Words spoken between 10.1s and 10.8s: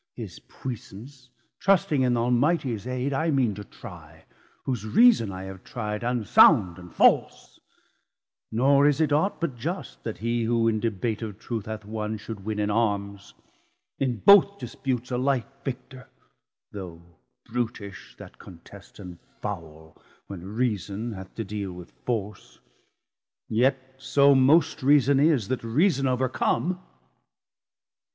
he who in